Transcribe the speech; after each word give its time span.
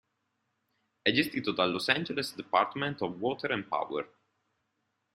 È 1.03 1.11
gestito 1.11 1.51
dal 1.51 1.69
"Los 1.69 1.87
Angeles 1.89 2.33
Department 2.33 3.01
of 3.01 3.17
Water 3.19 3.51
and 3.51 3.65
Power". 3.65 4.11